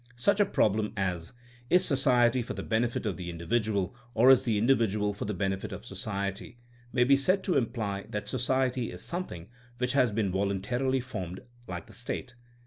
Such 0.15 0.39
a 0.39 0.47
prob 0.47 0.77
lem 0.77 0.93
as 0.97 1.31
Is 1.69 1.85
society 1.85 2.41
for 2.41 2.55
the 2.55 2.63
benefit 2.63 3.05
of 3.05 3.17
the 3.17 3.29
indi 3.29 3.45
vidual 3.45 3.93
or 4.15 4.31
is 4.31 4.45
the 4.45 4.57
individual 4.57 5.13
for 5.13 5.25
the 5.25 5.33
benefit 5.35 5.71
of 5.71 5.85
so 5.85 5.93
ciety 5.93 6.53
f 6.53 6.57
may 6.91 7.03
be 7.03 7.15
said 7.15 7.43
to 7.43 7.55
imply 7.55 8.07
that 8.09 8.27
society 8.27 8.91
is 8.91 9.03
something 9.03 9.47
which 9.77 9.93
has 9.93 10.11
been 10.11 10.31
voluntarily 10.31 11.01
formed 11.01 11.41
like 11.67 11.85
the 11.85 11.93
State. 11.93 12.33